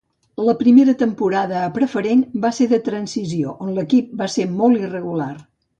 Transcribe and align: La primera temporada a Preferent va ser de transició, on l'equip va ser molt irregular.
La 0.45 0.53
primera 0.61 0.95
temporada 1.01 1.59
a 1.65 1.69
Preferent 1.77 2.25
va 2.47 2.53
ser 2.61 2.69
de 2.75 2.81
transició, 2.91 3.55
on 3.67 3.73
l'equip 3.79 4.13
va 4.25 4.35
ser 4.39 4.53
molt 4.61 4.87
irregular. 4.89 5.35